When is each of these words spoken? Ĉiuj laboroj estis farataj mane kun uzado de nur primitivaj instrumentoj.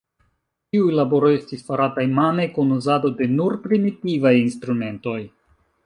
Ĉiuj 0.75 0.95
laboroj 0.99 1.29
estis 1.41 1.61
farataj 1.67 2.07
mane 2.21 2.47
kun 2.57 2.73
uzado 2.79 3.13
de 3.21 3.31
nur 3.37 3.61
primitivaj 3.67 4.37
instrumentoj. 4.43 5.21